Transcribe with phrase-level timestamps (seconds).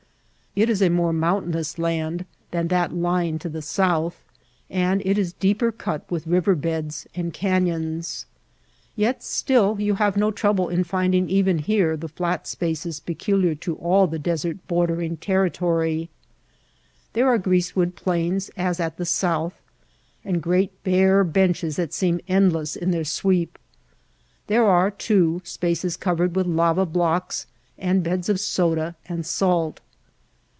[0.53, 4.21] It is a more mountainous land than that lying to the south,
[4.69, 8.25] and it is deeper cut with river beds and canyons.
[8.93, 13.75] Yet still you have no trouble in finding even here the flat spaces peculiar to
[13.77, 16.09] all the desert bordering ter ritory.
[17.13, 19.61] There are grease vrood plains as at the south
[20.25, 23.57] and great bare benches that seem endless in their sweep.
[24.47, 27.47] There are, too, spaces covered with lava blocks
[27.77, 29.79] and beds of soda and salt.